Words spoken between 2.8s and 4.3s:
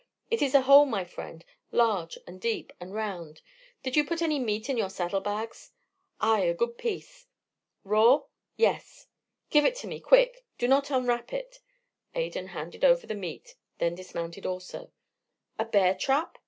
round. Did you put